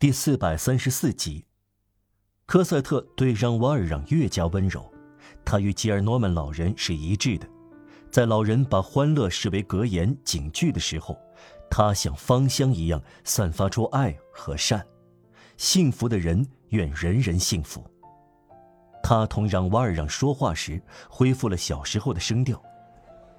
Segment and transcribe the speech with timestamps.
[0.00, 1.44] 第四百三十四集，
[2.46, 4.90] 科赛特对让瓦尔让越加温柔，
[5.44, 7.46] 他与吉尔诺曼老人是一致的。
[8.10, 11.18] 在老人把欢乐视为格言警句的时候，
[11.70, 14.82] 他像芳香一样散发出爱和善。
[15.58, 17.84] 幸福的人愿人人幸福。
[19.02, 22.58] 他同让瓦尔让说话时恢复了小时候的声调，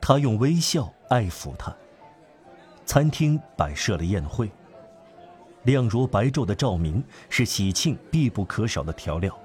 [0.00, 1.70] 他用微笑爱抚他。
[2.86, 4.50] 餐厅摆设了宴会。
[5.66, 9.36] 亮如白昼的照明是喜庆必不可少的调料。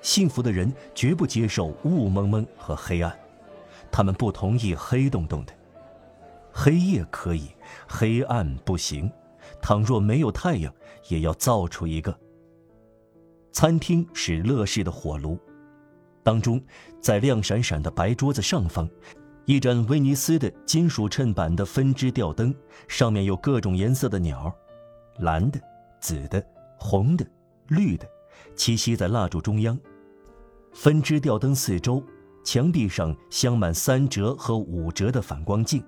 [0.00, 3.14] 幸福的人绝不接受雾蒙蒙和黑暗，
[3.90, 5.52] 他们不同意黑洞洞的。
[6.50, 7.50] 黑夜可以，
[7.86, 9.10] 黑暗不行。
[9.60, 10.72] 倘若没有太阳，
[11.08, 12.16] 也要造出一个。
[13.52, 15.38] 餐厅是乐事的火炉，
[16.22, 16.62] 当中，
[17.00, 18.88] 在亮闪闪的白桌子上方，
[19.44, 22.54] 一盏威尼斯的金属衬板的分支吊灯，
[22.86, 24.54] 上面有各种颜色的鸟。
[25.18, 25.60] 蓝的、
[26.00, 26.44] 紫的、
[26.78, 27.26] 红的、
[27.68, 28.08] 绿的，
[28.56, 29.78] 栖息在蜡烛中央。
[30.72, 32.02] 分支吊灯四周，
[32.44, 35.82] 墙壁上镶满三折和五折的反光镜。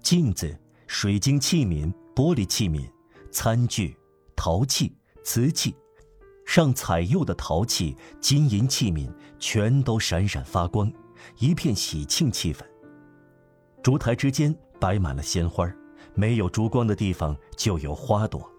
[0.00, 2.88] 镜子、水晶器皿、玻璃器皿、
[3.30, 3.96] 餐具、
[4.36, 5.74] 陶器、瓷器，
[6.46, 10.92] 上彩釉的陶器、金银器皿，全都闪闪发光，
[11.38, 12.60] 一片喜庆气氛。
[13.82, 15.70] 烛台之间摆满了鲜花。
[16.14, 18.50] 没有烛光的地方就有花朵。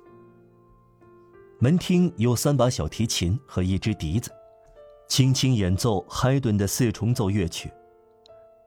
[1.59, 4.31] 门厅有三把小提琴和一只笛子，
[5.07, 7.71] 轻轻演奏海顿的四重奏乐曲。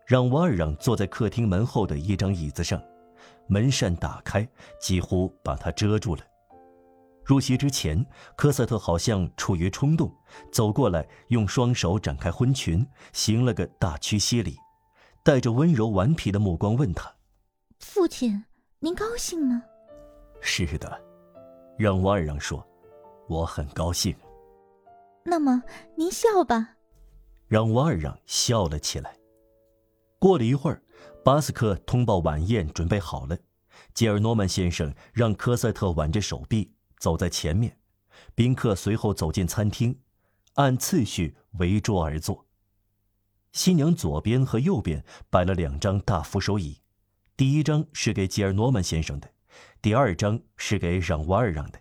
[0.06, 2.80] 让瓦尔让坐在客厅门后的一张椅子上，
[3.48, 4.46] 门扇打开，
[4.78, 6.22] 几乎把他遮住了。
[7.24, 8.04] 入席之前，
[8.36, 10.14] 科赛特好像处于冲动，
[10.52, 14.56] 走过来，用双手展开婚裙，行了个大屈膝礼，
[15.24, 17.14] 带着温柔顽皮的目光问他
[17.80, 18.44] ：“父亲。”
[18.84, 19.62] 您高兴吗？
[20.42, 21.02] 是的，
[21.78, 22.62] 让瓦尔让说
[23.30, 24.14] ：“我很高兴。”
[25.24, 25.62] 那么
[25.96, 26.76] 您笑吧。
[27.48, 29.16] 让瓦尔让笑了起来。
[30.18, 30.82] 过了一会儿，
[31.24, 33.34] 巴斯克通报晚宴准备好了。
[33.94, 37.78] 吉尔诺曼先生让科赛特挽着手臂走在前面，
[38.34, 39.98] 宾客随后走进餐厅，
[40.56, 42.44] 按次序围桌而坐。
[43.52, 46.82] 新娘左边和右边摆了两张大扶手椅。
[47.36, 49.28] 第一张是给吉尔诺曼先生的，
[49.82, 51.80] 第二张是给让瓦尔让的。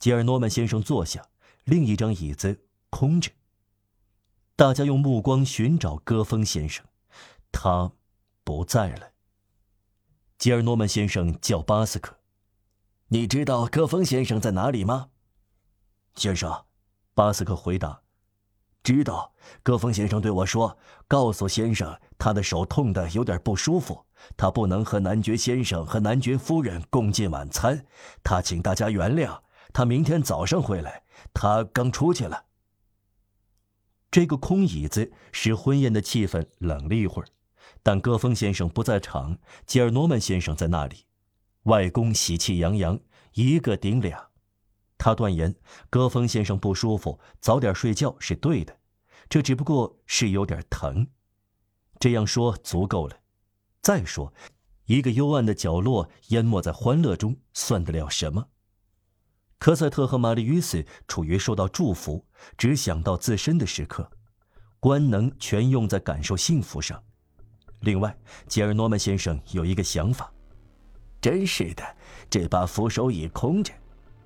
[0.00, 1.24] 吉尔诺曼先生坐下，
[1.64, 3.30] 另一张椅子空着。
[4.56, 6.84] 大家用目光寻找戈峰先生，
[7.52, 7.92] 他
[8.42, 9.12] 不在了。
[10.38, 12.18] 吉尔诺曼先生叫巴斯克
[13.08, 15.10] ：“你知道戈峰先生在哪里吗？”
[16.16, 16.64] 先生，
[17.14, 18.02] 巴斯克回答
[18.82, 19.32] ：“知道。
[19.62, 20.76] 戈峰先生对我说，
[21.06, 24.04] 告诉先生，他的手痛得有点不舒服。”
[24.36, 27.86] 他不能和男爵先生和男爵夫人共进晚餐，
[28.22, 29.40] 他请大家原谅。
[29.72, 32.46] 他明天早上回来，他刚出去了。
[34.10, 37.28] 这个空椅子使婚宴的气氛冷了一会儿，
[37.82, 41.04] 但戈峰先生不在场，吉尔诺曼先生在那里。
[41.64, 42.98] 外公喜气洋洋，
[43.34, 44.28] 一个顶俩。
[44.96, 45.54] 他断言，
[45.90, 48.78] 戈峰先生不舒服，早点睡觉是对的，
[49.28, 51.06] 这只不过是有点疼。
[52.00, 53.16] 这样说足够了。
[53.88, 54.30] 再说，
[54.84, 58.46] 一个幽暗的角落淹没在欢乐中，算得了什么？
[59.58, 62.22] 科赛特和玛丽·斯处于受到祝福、
[62.58, 64.06] 只想到自身的时刻，
[64.78, 67.02] 官能全用在感受幸福上。
[67.80, 68.14] 另外，
[68.46, 70.30] 吉尔诺曼先生有一个想法：
[71.18, 71.82] 真是的，
[72.28, 73.72] 这把扶手椅空着，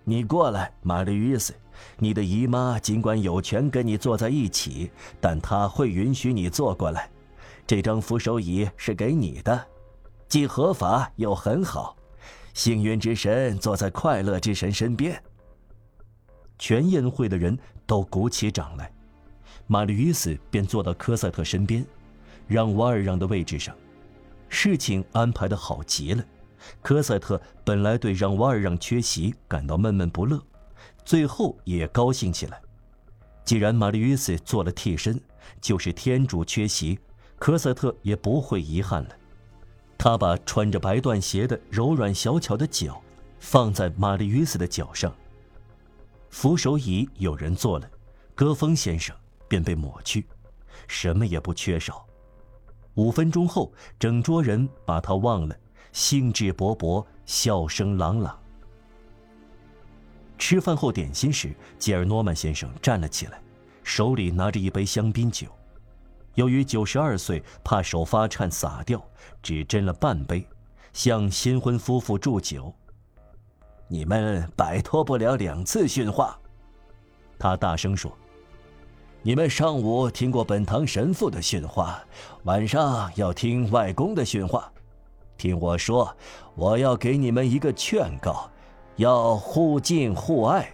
[0.03, 1.55] 你过来，玛丽·斯。
[1.99, 4.91] 你的姨妈尽管有权跟你坐在一起，
[5.21, 7.09] 但她会允许你坐过来。
[7.67, 9.67] 这张扶手椅是给你的，
[10.29, 11.97] 既合法又很好。
[12.55, 15.23] 幸运之神坐在快乐之神身边。
[16.59, 18.93] 全宴会的人都鼓起掌来，
[19.67, 21.85] 玛丽·斯便坐到科赛特身边，
[22.47, 23.75] 让瓦尔让的位置上。
[24.49, 26.23] 事情安排的好极了。
[26.83, 30.41] 科赛特本来对让瓦尔让缺席感到闷闷不乐，
[31.05, 32.61] 最后也高兴起来。
[33.45, 35.19] 既然玛丽·斯做了替身，
[35.61, 36.99] 就是天主缺席。
[37.43, 39.11] 科赛特也不会遗憾了。
[39.99, 43.03] 他把穿着白缎鞋的柔软小巧的脚
[43.41, 45.13] 放在玛丽·约斯的脚上。
[46.31, 47.91] 扶手椅有人坐了，
[48.37, 49.13] 戈峰先生
[49.49, 50.25] 便被抹去，
[50.87, 52.07] 什么也不缺少。
[52.95, 55.57] 五分钟后，整桌人把他忘了，
[55.91, 58.39] 兴致勃勃，笑声朗朗。
[60.39, 63.43] 吃饭后点心时，吉尔诺曼先生站了起来，
[63.83, 65.49] 手里拿着一杯香槟酒。
[66.35, 69.03] 由于九十二岁，怕手发颤洒掉，
[69.43, 70.47] 只斟了半杯，
[70.93, 72.73] 向新婚夫妇祝酒。
[73.89, 76.39] 你们摆脱不了两次训话。”
[77.39, 78.11] 他大声说
[79.21, 82.03] ：“你们上午听过本堂神父的训话，
[82.45, 84.73] 晚上要听外公的训话。
[85.37, 86.17] 听我说，
[86.55, 88.49] 我要给你们一个劝告，
[88.97, 90.73] 要互敬互爱。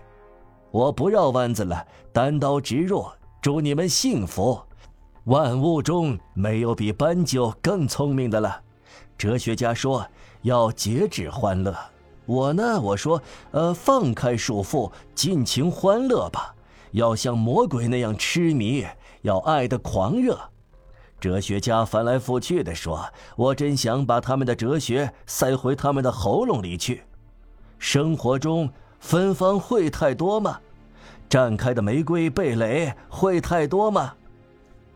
[0.71, 3.07] 我不绕弯子了，单刀直入，
[3.41, 4.61] 祝你们幸福。
[5.29, 8.63] 万物中没有比斑鸠更聪明的了。
[9.19, 10.07] 哲学家说
[10.41, 11.77] 要节制欢乐，
[12.25, 13.21] 我呢，我说，
[13.51, 16.55] 呃，放开束缚，尽情欢乐吧。”
[16.93, 18.87] 要像魔鬼那样痴迷，
[19.21, 20.41] 要爱的狂热。
[21.21, 23.05] 哲学家翻来覆去的说
[23.37, 27.03] ：“我真想把他们的哲学塞回他们的喉咙里去。”
[27.79, 30.59] 生活中芬芳会太多吗？
[31.29, 34.15] 绽开的玫瑰蓓蕾会太多吗？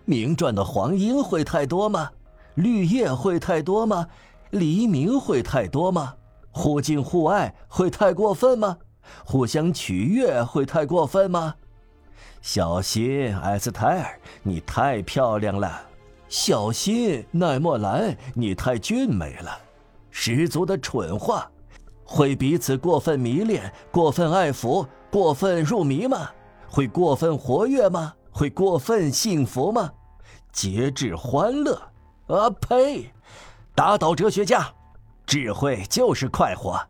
[0.05, 2.11] 明转的黄莺会太多吗？
[2.55, 4.07] 绿叶会太多吗？
[4.51, 6.15] 黎明会太多吗？
[6.51, 8.77] 互敬互爱会太过分吗？
[9.25, 11.55] 互相取悦会太过分吗？
[12.41, 15.81] 小心，艾斯泰尔，你太漂亮了。
[16.29, 19.57] 小心，奈莫兰，你太俊美了。
[20.11, 21.51] 十足的蠢话，
[22.05, 26.29] 会彼此过分迷恋、过分爱抚、过分入迷吗？
[26.69, 28.15] 会过分活跃吗？
[28.32, 29.93] 会过分幸福吗？
[30.50, 31.75] 节制欢乐？
[32.26, 33.12] 啊呸！
[33.75, 34.73] 打倒哲学家，
[35.26, 36.81] 智慧就是快活。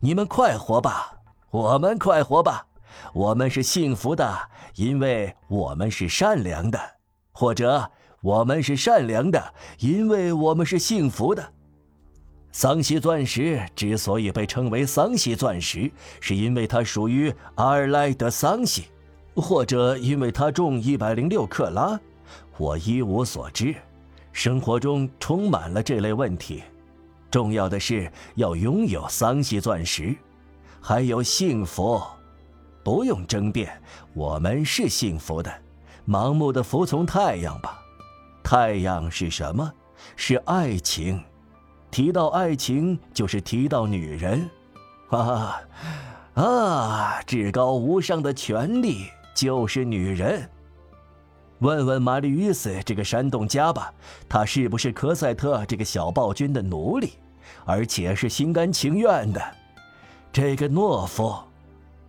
[0.00, 1.12] 你们快活吧，
[1.50, 2.66] 我们快活吧。
[3.12, 4.38] 我们是幸福的，
[4.76, 6.78] 因为我们是善良的；
[7.32, 11.52] 或者我们是善良的，因为我们是幸福的。
[12.52, 18.88] 桑西钻石之所以被称为桑西钻石，是因为它属于阿尔莱德桑西，
[19.36, 21.98] 或者因为它重一百零六克拉。
[22.56, 23.74] 我一无所知。
[24.32, 26.62] 生活中充满了这类问题。
[27.30, 30.14] 重要的是要拥有桑系钻石，
[30.80, 32.02] 还有幸福。
[32.82, 33.80] 不用争辩，
[34.12, 35.52] 我们是幸福的，
[36.06, 37.80] 盲目的服从太阳吧。
[38.42, 39.72] 太阳是什么？
[40.16, 41.22] 是爱情。
[41.90, 44.50] 提到爱情，就是提到女人。
[45.10, 45.60] 啊
[46.34, 47.22] 啊！
[47.26, 50.48] 至高无上的权利就是女人。
[51.60, 53.92] 问问玛丽·与斯这个山洞家吧，
[54.28, 57.12] 她是不是科赛特这个小暴君的奴隶，
[57.64, 59.40] 而且是心甘情愿的？
[60.32, 61.34] 这个懦夫。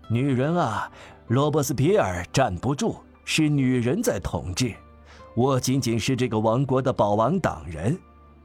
[0.10, 0.92] 女人啊，
[1.27, 4.74] 罗伯斯皮尔站不住，是女人在统治。
[5.36, 7.98] 我仅仅是这个王国的保王党人。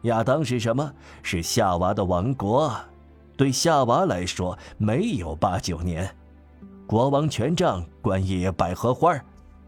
[0.03, 0.93] 亚当是什么？
[1.23, 2.75] 是夏娃的王国。
[3.37, 6.15] 对夏娃来说，没有八九年。
[6.91, 9.17] 国王权杖冠以百合花，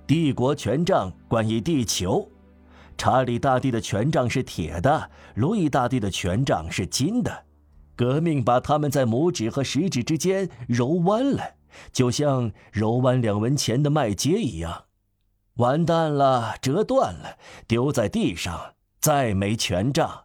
[0.08, 2.28] 帝国权杖冠以地球。
[2.98, 7.44] 查理大帝的权杖是铁的，路易大帝的权杖是金的。
[7.94, 11.44] 革命把他们在拇指和食指之间揉弯了。
[11.92, 14.86] 就像揉弯两文钱的麦秸一样，
[15.58, 17.36] 完蛋了，折断了，
[17.68, 20.24] 丢在地上，再没权杖。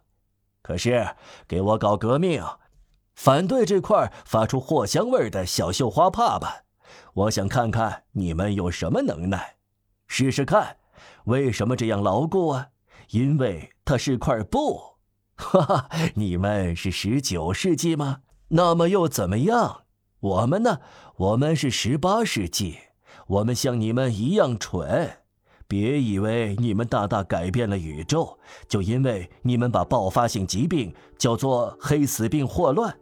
[0.62, 1.10] 可是，
[1.46, 2.42] 给我搞革命，
[3.14, 6.64] 反对这块发出货香味的小绣花帕吧！
[7.14, 9.56] 我想看看你们有什么能耐，
[10.06, 10.76] 试试看，
[11.24, 12.68] 为什么这样牢固啊？
[13.10, 14.80] 因为它是块布。
[15.36, 18.22] 哈哈，你们是十九世纪吗？
[18.48, 19.82] 那么又怎么样？
[20.20, 20.80] 我们呢？
[21.16, 22.78] 我们是十八世纪，
[23.28, 25.18] 我们像你们一样蠢。
[25.68, 32.98] 别以为你们大大改变了宇宙，就因为你们把爆发性疾病叫做黑死病霍乱，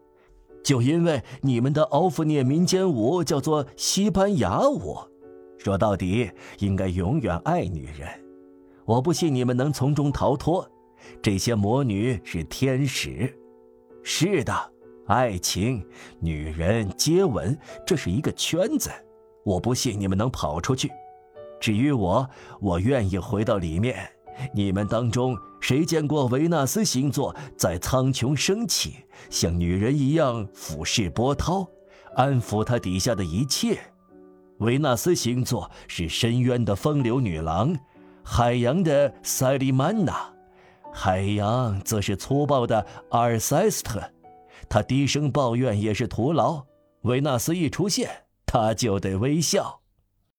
[0.67, 4.99] 就因为你们的奥弗涅民间舞叫做西班牙舞。
[5.57, 8.09] 说到底，应该永远爱女人。
[8.85, 10.69] 我不信你们能从中逃脱。
[11.23, 13.33] 这些魔女是天使。
[14.03, 14.53] 是的。
[15.07, 15.87] 爱情、
[16.19, 17.57] 女人、接吻，
[17.87, 18.91] 这是一个圈子。
[19.45, 20.91] 我不信你们能跑出去。
[21.61, 22.29] 至于我，
[22.61, 23.97] 我愿意回到里面。
[24.55, 28.97] 你们当中谁见过维纳斯星座在苍穹升起，
[29.31, 31.67] 像女人一样俯视波涛，
[32.15, 33.79] 安抚它底下的一切？
[34.59, 37.77] 维纳斯星座是深渊的风流女郎，
[38.25, 40.33] 海洋的塞利曼娜，
[40.93, 44.03] 海洋则是粗暴的阿尔塞斯特。
[44.69, 46.65] 他低声抱怨也是徒劳。
[47.03, 48.11] 维纳斯一出现，
[48.47, 49.81] 他就得微笑。